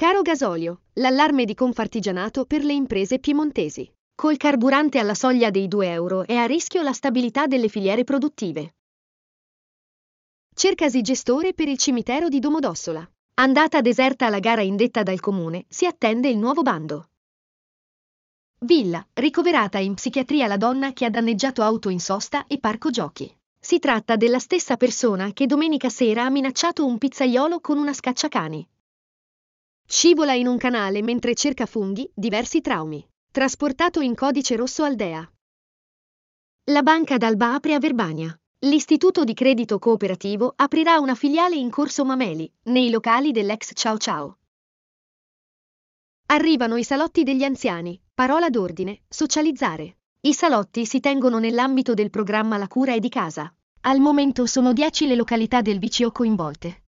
[0.00, 3.86] Caro gasolio, l'allarme di Confartigianato per le imprese piemontesi.
[4.14, 8.76] Col carburante alla soglia dei 2 euro è a rischio la stabilità delle filiere produttive.
[10.54, 13.06] Cercasi gestore per il cimitero di Domodossola.
[13.34, 17.10] Andata deserta la gara indetta dal comune, si attende il nuovo bando.
[18.60, 23.30] Villa, ricoverata in psichiatria la donna che ha danneggiato auto in sosta e parco giochi.
[23.60, 28.66] Si tratta della stessa persona che domenica sera ha minacciato un pizzaiolo con una scacciacani.
[29.92, 33.04] Scivola in un canale mentre cerca funghi, diversi traumi.
[33.28, 35.28] Trasportato in codice rosso Aldea.
[36.70, 38.32] La banca d'Alba apre a Verbania.
[38.60, 44.38] L'istituto di credito cooperativo aprirà una filiale in Corso Mameli, nei locali dell'ex Ciao Ciao.
[46.26, 49.96] Arrivano i salotti degli anziani, parola d'ordine, socializzare.
[50.20, 53.52] I salotti si tengono nell'ambito del programma La cura è di casa.
[53.80, 56.78] Al momento sono 10 le località del VCO coinvolte.